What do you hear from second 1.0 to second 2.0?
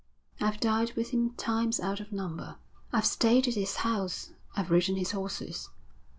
him times out